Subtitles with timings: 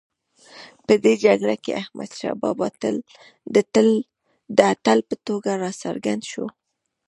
[0.85, 2.67] په دې جګړه کې احمدشاه بابا
[4.57, 6.45] د اتل په توګه راڅرګند شو.